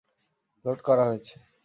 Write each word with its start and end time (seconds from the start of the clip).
Load 0.65 0.79
করা 0.87 1.03
হয়েছে। 1.05 1.35